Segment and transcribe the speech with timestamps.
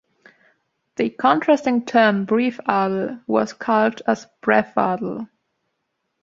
[0.95, 5.29] The contrasting term "Briefadel" was calqued as "brevadel".